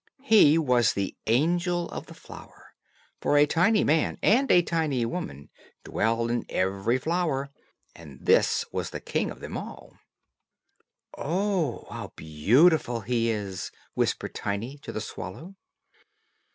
[0.23, 2.73] He was the angel of the flower;
[3.21, 5.51] for a tiny man and a tiny woman
[5.83, 7.51] dwell in every flower;
[7.95, 9.95] and this was the king of them all.
[11.15, 15.53] "Oh, how beautiful he is!" whispered Tiny to the swallow.